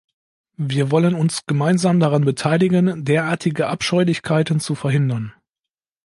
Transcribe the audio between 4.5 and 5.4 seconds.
zu verhindern.